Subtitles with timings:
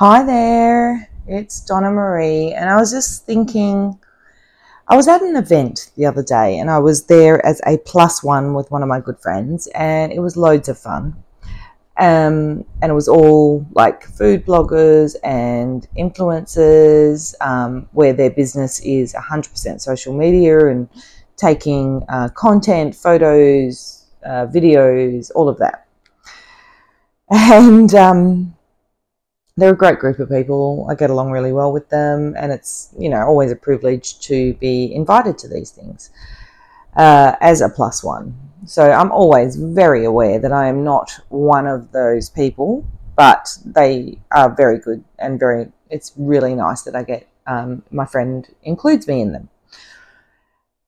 [0.00, 3.98] Hi there, it's Donna Marie, and I was just thinking.
[4.86, 8.22] I was at an event the other day and I was there as a plus
[8.22, 11.16] one with one of my good friends, and it was loads of fun.
[11.96, 19.14] Um, and it was all like food bloggers and influencers um, where their business is
[19.14, 20.88] 100% social media and
[21.36, 25.88] taking uh, content, photos, uh, videos, all of that.
[27.30, 28.54] And um,
[29.58, 30.86] they're a great group of people.
[30.88, 34.54] I get along really well with them, and it's you know always a privilege to
[34.54, 36.10] be invited to these things
[36.96, 38.38] uh, as a plus one.
[38.66, 42.86] So I'm always very aware that I am not one of those people,
[43.16, 45.72] but they are very good and very.
[45.90, 49.48] It's really nice that I get um, my friend includes me in them.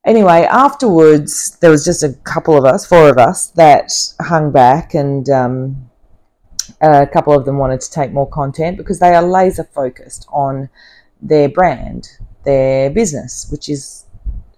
[0.07, 4.95] Anyway, afterwards there was just a couple of us, four of us, that hung back
[4.95, 5.29] and.
[5.29, 5.90] Um,
[6.81, 10.69] a couple of them wanted to take more content because they are laser focused on
[11.21, 12.09] their brand,
[12.45, 14.07] their business, which is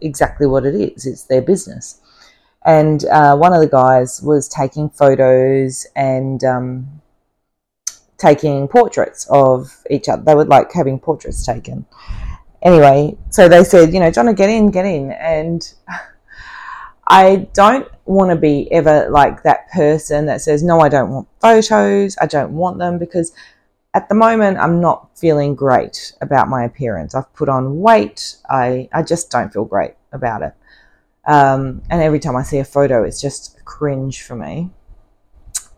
[0.00, 1.06] exactly what it is.
[1.06, 2.00] It's their business.
[2.64, 7.02] And uh, one of the guys was taking photos and um,
[8.18, 10.22] taking portraits of each other.
[10.22, 11.86] They would like having portraits taken.
[12.62, 15.10] Anyway, so they said, you know, Johnny, get in, get in.
[15.10, 15.72] And
[17.06, 21.28] I don't want to be ever like that person that says, no, I don't want
[21.40, 23.32] photos, I don't want them, because
[23.94, 27.14] at the moment I'm not feeling great about my appearance.
[27.14, 30.54] I've put on weight, I, I just don't feel great about it.
[31.26, 34.70] Um, and every time I see a photo, it's just cringe for me.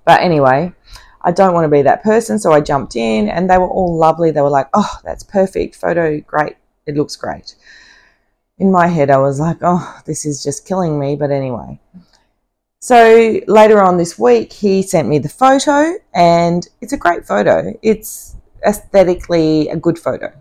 [0.05, 0.73] But anyway,
[1.23, 3.97] I don't want to be that person, so I jumped in and they were all
[3.97, 4.31] lovely.
[4.31, 7.55] They were like, oh, that's perfect, photo, great, it looks great
[8.59, 11.17] in my head, I was like, oh, this is just killing me.
[11.17, 11.81] But anyway.
[12.81, 17.73] So later on this week, he sent me the photo, and it's a great photo.
[17.83, 20.33] It's aesthetically a good photo.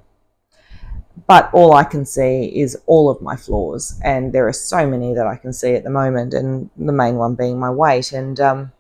[1.26, 5.14] But all I can see is all of my flaws, and there are so many
[5.14, 8.12] that I can see at the moment, and the main one being my weight.
[8.12, 8.74] And um,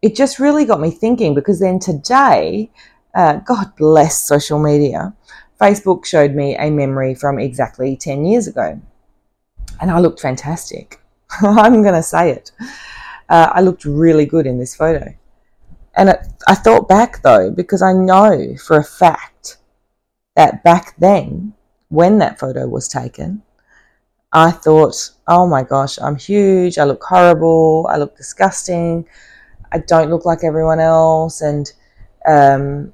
[0.00, 2.70] it just really got me thinking because then today,
[3.16, 5.12] uh, God bless social media,
[5.60, 8.80] Facebook showed me a memory from exactly 10 years ago.
[9.80, 11.00] And I looked fantastic.
[11.40, 12.52] I'm going to say it.
[13.28, 15.14] Uh, I looked really good in this photo.
[15.94, 19.58] And it, I thought back though, because I know for a fact
[20.36, 21.54] that back then,
[21.88, 23.42] when that photo was taken,
[24.32, 26.78] I thought, oh my gosh, I'm huge.
[26.78, 27.88] I look horrible.
[27.90, 29.06] I look disgusting.
[29.72, 31.40] I don't look like everyone else.
[31.40, 31.72] And
[32.26, 32.92] um,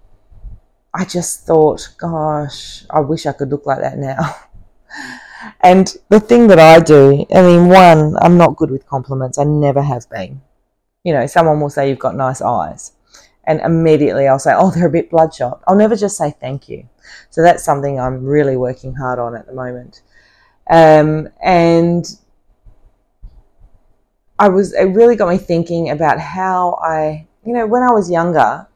[0.95, 4.37] I just thought, gosh, I wish I could look like that now.
[5.61, 9.37] and the thing that I do, I mean, one, I'm not good with compliments.
[9.37, 10.41] I never have been.
[11.03, 12.93] You know, someone will say you've got nice eyes.
[13.43, 15.63] And immediately I'll say, oh, they're a bit bloodshot.
[15.67, 16.89] I'll never just say thank you.
[17.29, 20.03] So that's something I'm really working hard on at the moment.
[20.71, 22.07] Um, and
[24.39, 28.11] I was, it really got me thinking about how I, you know, when I was
[28.11, 28.69] younger,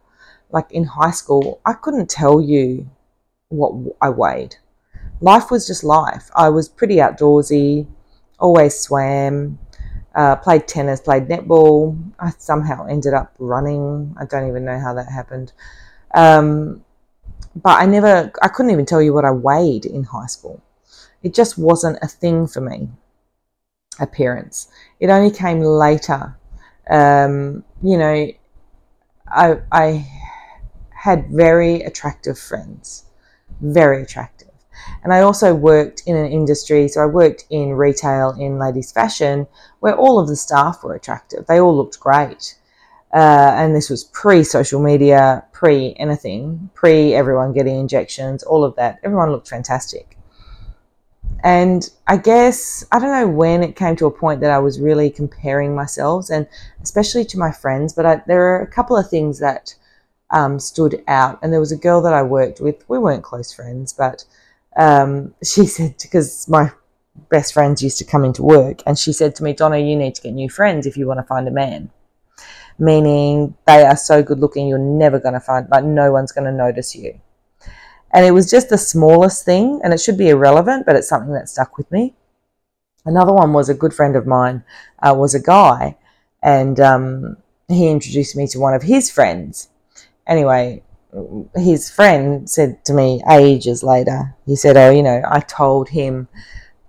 [0.51, 2.91] like in high school, I couldn't tell you
[3.49, 4.57] what I weighed.
[5.21, 6.31] Life was just life.
[6.35, 7.87] I was pretty outdoorsy,
[8.39, 9.59] always swam,
[10.15, 11.99] uh, played tennis, played netball.
[12.19, 14.15] I somehow ended up running.
[14.19, 15.53] I don't even know how that happened.
[16.15, 16.85] Um,
[17.55, 20.63] but I never, I couldn't even tell you what I weighed in high school.
[21.23, 22.89] It just wasn't a thing for me,
[23.99, 24.69] appearance.
[25.01, 26.37] It only came later.
[26.89, 28.31] Um, you know,
[29.27, 30.07] I, I
[30.99, 33.05] had very attractive friends,
[33.61, 34.49] very attractive.
[35.05, 39.47] And I also worked in an industry, so I worked in retail in ladies' fashion,
[39.81, 41.47] where all of the staff were attractive.
[41.47, 42.57] They all looked great.
[43.15, 48.75] Uh, and this was pre social media, pre anything, pre everyone getting injections, all of
[48.77, 48.99] that.
[49.05, 50.17] Everyone looked fantastic.
[51.45, 54.81] And I guess, I don't know when it came to a point that I was
[54.81, 56.49] really comparing myself, and
[56.83, 59.77] especially to my friends, but I, there are a couple of things that
[60.31, 61.39] um, stood out.
[61.43, 62.85] And there was a girl that I worked with.
[62.89, 64.25] We weren't close friends, but
[64.77, 66.73] um, she said because my
[67.31, 70.15] best friends used to come into work, and she said to me, "Donna, you need
[70.17, 71.91] to get new friends if you want to find a man."
[72.79, 76.45] Meaning they are so good looking, you're never going to find like no one's going
[76.45, 77.21] to notice you.
[78.13, 81.35] And it was just the smallest thing, and it should be irrelevant, but it's something
[81.35, 82.15] that stuck with me.
[83.05, 84.63] Another one was a good friend of mine
[85.03, 85.97] uh, was a guy,
[86.43, 87.37] and um,
[87.67, 89.69] he introduced me to one of his friends
[90.29, 90.83] anyway,
[91.57, 96.29] his friend said to me ages later, he said, Oh, you know, I told him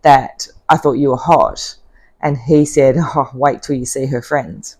[0.03, 1.75] that I thought you were hot.
[2.21, 4.77] And he said, Oh, wait till you see her friends.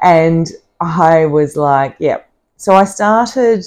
[0.00, 0.48] And
[0.80, 2.20] I was like, Yep.
[2.20, 2.26] Yeah.
[2.56, 3.64] So I started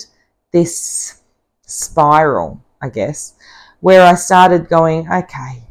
[0.51, 1.21] this
[1.65, 3.33] spiral, I guess,
[3.81, 5.63] where I started going, okay,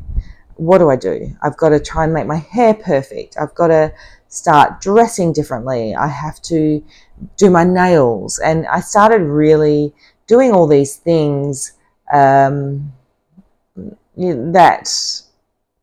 [0.56, 1.34] what do I do?
[1.42, 3.36] I've got to try and make my hair perfect.
[3.40, 3.92] I've got to
[4.28, 5.94] start dressing differently.
[5.94, 6.84] I have to
[7.36, 8.38] do my nails.
[8.38, 9.94] And I started really
[10.26, 11.72] doing all these things
[12.12, 12.92] um,
[14.16, 14.88] that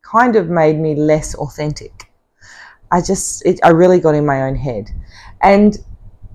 [0.02, 2.12] kind of made me less authentic.
[2.92, 4.90] I just, it, I really got in my own head.
[5.42, 5.78] And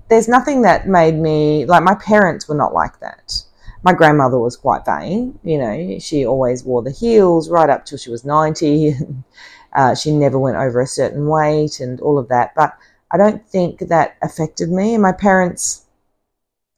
[0.09, 3.43] there's nothing that made me, like, my parents were not like that.
[3.83, 7.97] My grandmother was quite vain, you know, she always wore the heels right up till
[7.97, 8.89] she was 90.
[8.89, 9.23] And,
[9.73, 12.55] uh, she never went over a certain weight and all of that.
[12.55, 12.75] But
[13.11, 14.93] I don't think that affected me.
[14.93, 15.85] And my parents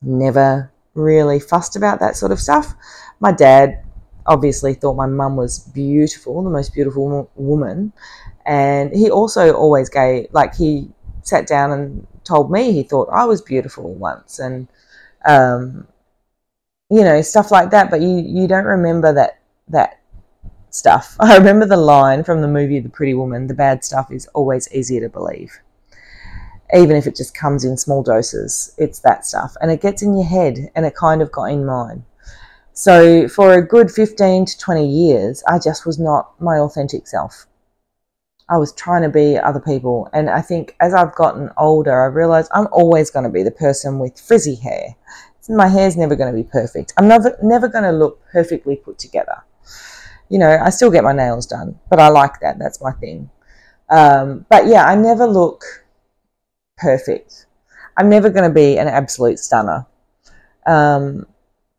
[0.01, 2.73] never really fussed about that sort of stuff.
[3.19, 3.83] My dad
[4.25, 7.93] obviously thought my mum was beautiful, the most beautiful woman.
[8.45, 10.89] And he also always gave, like, he
[11.23, 14.39] sat down and told me he thought I was beautiful once.
[14.39, 14.67] And,
[15.25, 15.87] um,
[16.89, 17.89] you know, stuff like that.
[17.89, 19.99] But you, you don't remember that, that
[20.69, 21.15] stuff.
[21.19, 24.71] I remember the line from the movie The Pretty Woman the bad stuff is always
[24.71, 25.59] easier to believe
[26.74, 29.56] even if it just comes in small doses, it's that stuff.
[29.62, 32.06] And it gets in your head, and it kind of got in mine.
[32.74, 37.45] So for a good 15 to 20 years, I just was not my authentic self.
[38.50, 40.10] I was trying to be other people.
[40.13, 43.51] And I think as I've gotten older, I realized I'm always going to be the
[43.51, 44.95] person with frizzy hair.
[45.50, 46.94] My hair's never going to be perfect.
[46.98, 49.44] I'm never, never going to look perfectly put together.
[50.30, 52.60] You know, I still get my nails done, but I like that.
[52.60, 53.30] That's my thing.
[53.89, 55.63] Um, but yeah, I never look
[56.79, 57.45] perfect.
[57.97, 59.85] I'm never going to be an absolute stunner.
[60.65, 61.25] Um,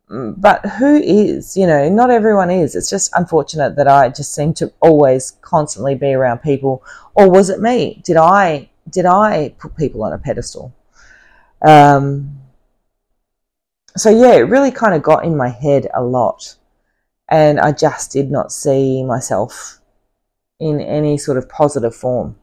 [0.09, 1.57] but who is?
[1.57, 2.75] You know, not everyone is.
[2.75, 6.83] It's just unfortunate that I just seem to always constantly be around people.
[7.15, 8.03] Or was it me?
[8.05, 10.75] Did I did I put people on a pedestal?
[11.63, 12.41] Um,
[13.97, 16.57] so yeah, it really kind of got in my head a lot,
[17.29, 19.81] and I just did not see myself
[20.59, 22.37] in any sort of positive form.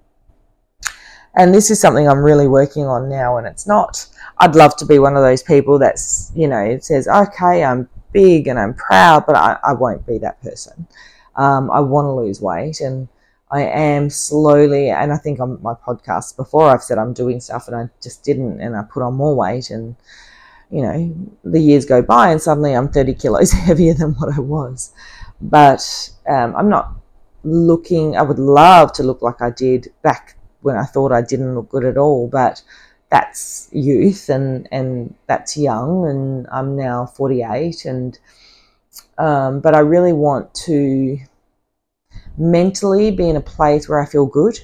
[1.38, 3.38] And this is something I'm really working on now.
[3.38, 4.07] And it's not,
[4.39, 7.88] I'd love to be one of those people that's, you know, it says, okay, I'm
[8.12, 10.88] big and I'm proud, but I, I won't be that person.
[11.36, 13.07] Um, I want to lose weight and
[13.50, 17.68] I am slowly, and I think on my podcast before I've said I'm doing stuff
[17.68, 19.95] and I just didn't, and I put on more weight, and
[20.69, 24.42] you know, the years go by and suddenly I'm 30 kilos heavier than what I
[24.42, 24.92] was.
[25.40, 26.94] But um, I'm not
[27.44, 31.56] looking, I would love to look like I did back when I thought I didn't
[31.56, 32.27] look good at all.
[32.27, 32.62] But
[33.09, 37.86] that's youth and, and that's young, and I'm now 48.
[37.86, 38.19] And
[39.18, 41.18] um, but I really want to
[42.38, 44.59] mentally be in a place where I feel good.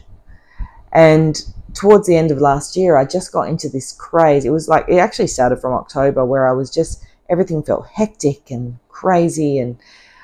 [0.91, 1.41] And
[1.73, 4.45] towards the end of last year, I just got into this craze.
[4.45, 8.51] It was like it actually started from October, where I was just everything felt hectic
[8.51, 9.77] and crazy and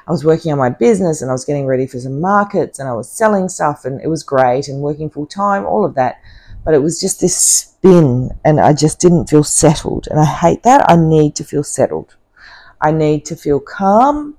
[0.10, 2.90] I was working on my business and I was getting ready for some markets and
[2.90, 6.20] I was selling stuff and it was great and working full time, all of that.
[6.66, 10.08] But it was just this spin and I just didn't feel settled.
[10.10, 10.90] And I hate that.
[10.90, 12.16] I need to feel settled.
[12.82, 14.36] I need to feel calm.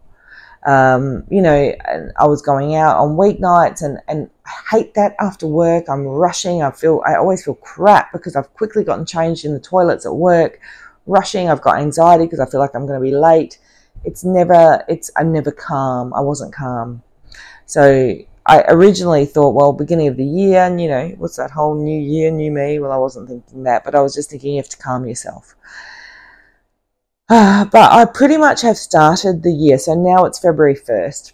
[0.66, 5.14] Um, you know, and I was going out on weeknights and, and I hate that
[5.20, 5.88] after work.
[5.88, 6.64] I'm rushing.
[6.64, 10.16] I feel, I always feel crap because I've quickly gotten changed in the toilets at
[10.16, 10.58] work,
[11.06, 11.48] rushing.
[11.48, 13.58] I've got anxiety because I feel like I'm going to be late
[14.04, 16.12] it's never it's I'm never calm.
[16.14, 17.02] I wasn't calm.
[17.66, 18.16] So
[18.46, 22.00] I originally thought, well, beginning of the year, and you know, what's that whole new
[22.00, 22.78] year, new me?
[22.78, 25.54] Well, I wasn't thinking that, but I was just thinking you have to calm yourself.
[27.28, 29.78] Uh, but I pretty much have started the year.
[29.78, 31.32] So now it's February 1st.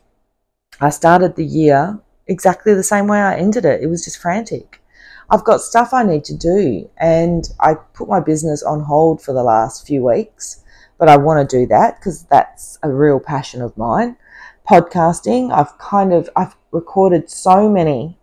[0.81, 3.83] I started the year exactly the same way I ended it.
[3.83, 4.83] It was just frantic.
[5.31, 9.33] I've got stuff I need to do, and I put my business on hold for
[9.33, 10.63] the last few weeks
[10.99, 14.17] but I want to do that because that's a real passion of mine.
[14.69, 18.19] Podcasting, I've kind of I've recorded so many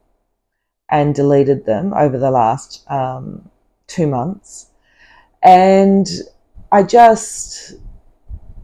[0.89, 3.50] and deleted them over the last um,
[3.88, 4.68] two months,
[5.42, 6.08] and
[6.72, 7.74] I just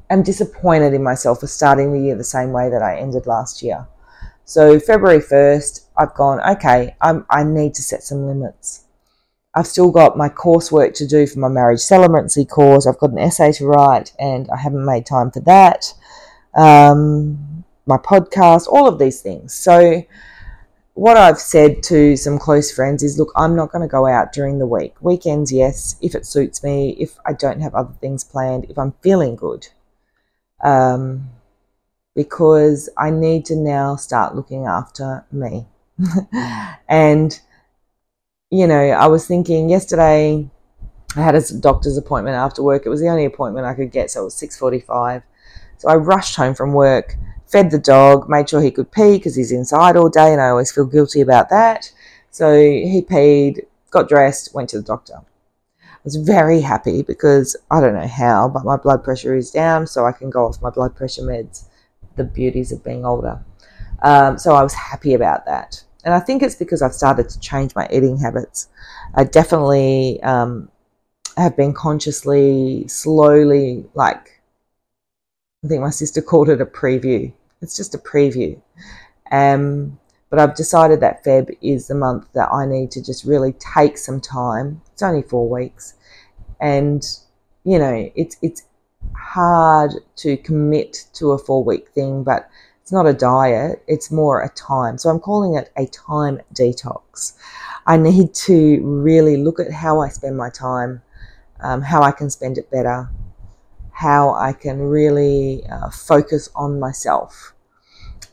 [0.09, 3.61] am disappointed in myself for starting the year the same way that I ended last
[3.61, 3.87] year.
[4.45, 6.95] So February first, I've gone okay.
[7.01, 8.85] I'm, I need to set some limits.
[9.55, 12.85] I've still got my coursework to do for my marriage celebrancy course.
[12.85, 15.93] I've got an essay to write, and I haven't made time for that.
[16.55, 19.53] Um, my podcast, all of these things.
[19.53, 20.03] So,
[20.93, 24.33] what I've said to some close friends is look, I'm not going to go out
[24.33, 24.95] during the week.
[25.01, 28.93] Weekends, yes, if it suits me, if I don't have other things planned, if I'm
[29.01, 29.67] feeling good.
[30.61, 31.29] Um,
[32.15, 35.67] because I need to now start looking after me.
[36.87, 37.39] and
[38.51, 40.49] you know, I was thinking yesterday,
[41.15, 42.85] I had a doctor's appointment after work.
[42.85, 45.23] It was the only appointment I could get, so it was 6:45.
[45.77, 47.15] So I rushed home from work,
[47.47, 50.49] fed the dog, made sure he could pee because he's inside all day, and I
[50.49, 51.91] always feel guilty about that.
[52.31, 55.21] So he peed, got dressed, went to the doctor.
[55.81, 59.87] I was very happy because I don't know how, but my blood pressure is down,
[59.87, 61.65] so I can go off my blood pressure meds.
[62.15, 63.43] The beauties of being older.
[64.01, 65.83] Um, so I was happy about that.
[66.03, 68.69] And I think it's because I've started to change my eating habits.
[69.15, 70.69] I definitely um,
[71.35, 74.41] have been consciously, slowly, like,
[75.63, 77.33] I think my sister called it a preview.
[77.61, 78.61] It's just a preview.
[79.31, 83.53] Um, but I've decided that Feb is the month that I need to just really
[83.53, 84.81] take some time.
[84.93, 85.95] It's only four weeks.
[86.61, 87.03] And,
[87.65, 88.63] you know, it's, it's
[89.15, 92.49] hard to commit to a four week thing, but
[92.89, 94.97] it's not a diet, it's more a time.
[94.97, 97.33] So I'm calling it a time detox.
[97.85, 101.03] I need to really look at how I spend my time,
[101.59, 103.07] um, how I can spend it better,
[103.91, 107.53] how I can really uh, focus on myself.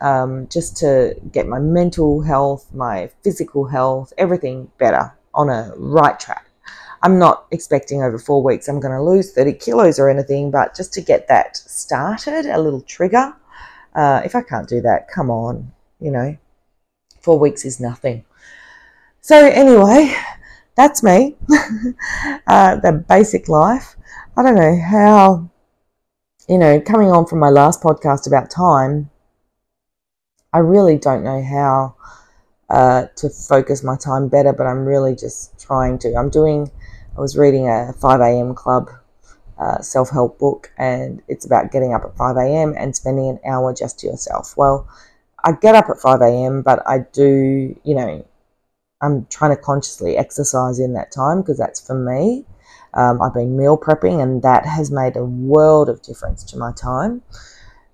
[0.01, 6.19] Um, just to get my mental health, my physical health, everything better on a right
[6.19, 6.49] track.
[7.03, 10.75] I'm not expecting over four weeks I'm going to lose 30 kilos or anything, but
[10.75, 13.35] just to get that started, a little trigger,
[13.97, 16.37] uh, if I can't do that, come on, you know,
[17.21, 18.25] four weeks is nothing.
[19.23, 20.15] So, anyway,
[20.77, 21.37] that's me.
[22.47, 23.97] uh, the basic life.
[24.37, 25.51] I don't know how,
[26.49, 29.11] you know, coming on from my last podcast about time,
[30.53, 31.97] I really don't know how
[32.69, 36.15] uh, to focus my time better, but I'm really just trying to.
[36.15, 36.71] I'm doing,
[37.17, 38.55] I was reading a 5 a.m.
[38.55, 38.91] club
[39.59, 42.75] uh, self help book, and it's about getting up at 5 a.m.
[42.77, 44.57] and spending an hour just to yourself.
[44.57, 44.89] Well,
[45.45, 48.27] I get up at 5 a.m., but I do, you know,
[49.01, 52.45] I'm trying to consciously exercise in that time because that's for me.
[52.95, 56.73] Um, I've been meal prepping, and that has made a world of difference to my
[56.73, 57.23] time.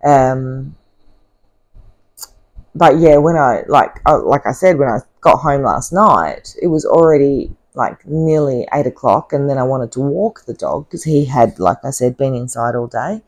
[0.05, 0.77] Um,
[2.75, 6.57] but yeah, when I like uh, like I said, when I got home last night,
[6.61, 10.87] it was already like nearly eight o'clock, and then I wanted to walk the dog
[10.87, 13.23] because he had, like I said, been inside all day.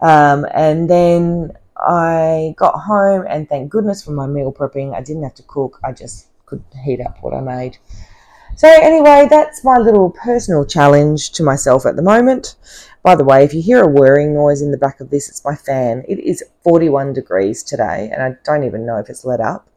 [0.00, 5.24] Um, and then I got home, and thank goodness for my meal prepping, I didn't
[5.24, 5.80] have to cook.
[5.84, 7.78] I just could heat up what I made.
[8.56, 12.56] So, anyway, that's my little personal challenge to myself at the moment.
[13.02, 15.44] By the way, if you hear a whirring noise in the back of this, it's
[15.44, 16.04] my fan.
[16.08, 19.68] It is 41 degrees today, and I don't even know if it's let up.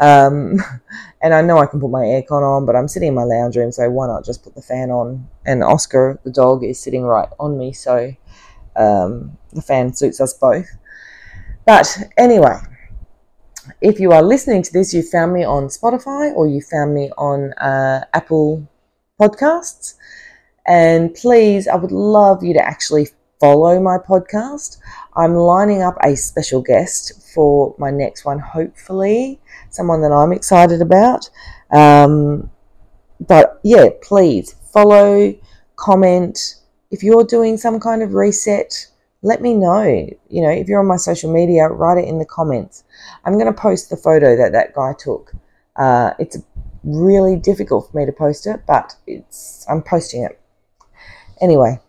[0.00, 0.56] Um,
[1.22, 3.56] and I know I can put my aircon on, but I'm sitting in my lounge
[3.56, 5.28] room, so why not just put the fan on?
[5.46, 8.14] And Oscar, the dog, is sitting right on me, so
[8.76, 10.66] um, the fan suits us both.
[11.66, 12.58] But anyway,
[13.80, 17.10] if you are listening to this, you found me on Spotify or you found me
[17.18, 18.68] on uh, Apple
[19.20, 19.94] Podcasts.
[20.66, 23.08] And please, I would love you to actually
[23.40, 24.76] follow my podcast.
[25.16, 30.82] I'm lining up a special guest for my next one, hopefully, someone that I'm excited
[30.82, 31.30] about.
[31.72, 32.50] Um,
[33.18, 35.34] but yeah, please follow,
[35.76, 36.56] comment.
[36.90, 38.86] If you're doing some kind of reset,
[39.22, 39.84] let me know.
[40.28, 42.84] You know, if you're on my social media, write it in the comments.
[43.24, 45.32] I'm going to post the photo that that guy took.
[45.76, 46.38] Uh, it's
[46.84, 50.40] really difficult for me to post it, but it's I'm posting it
[51.40, 51.80] anyway.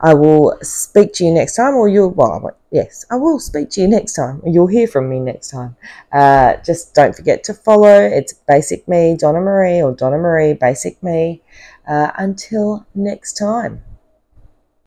[0.00, 3.80] I will speak to you next time, or you'll, well, yes, I will speak to
[3.80, 4.42] you next time.
[4.44, 5.76] You'll hear from me next time.
[6.12, 8.00] Uh, just don't forget to follow.
[8.00, 11.42] It's Basic Me, Donna Marie, or Donna Marie, Basic Me.
[11.86, 13.82] Uh, until next time.